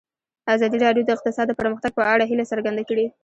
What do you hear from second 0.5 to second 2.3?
ازادي راډیو د اقتصاد د پرمختګ په اړه